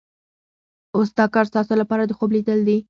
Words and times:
اوس 0.95 1.09
دا 1.17 1.25
کار 1.33 1.45
ستاسو 1.51 1.73
لپاره 1.81 2.03
د 2.05 2.11
خوب 2.17 2.29
لیدل 2.35 2.59
دي. 2.67 2.77